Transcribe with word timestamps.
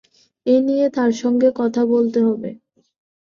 এ 0.45 0.55
নিয়ে 0.67 0.87
তাঁর 0.95 1.11
সঙ্গে 1.21 1.49
কথা 1.59 1.81
বলতে 1.93 2.19
হবে। 2.27 2.49